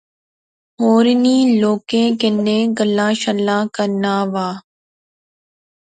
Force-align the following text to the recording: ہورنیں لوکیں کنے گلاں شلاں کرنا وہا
ہورنیں 0.79 1.43
لوکیں 1.61 2.09
کنے 2.19 2.57
گلاں 2.77 3.13
شلاں 3.21 3.63
کرنا 3.75 4.15
وہا 4.33 4.49